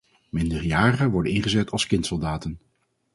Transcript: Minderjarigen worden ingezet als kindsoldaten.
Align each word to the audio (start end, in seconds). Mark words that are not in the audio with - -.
Minderjarigen 0.29 1.11
worden 1.11 1.33
ingezet 1.33 1.69
als 1.71 1.87
kindsoldaten. 1.87 2.59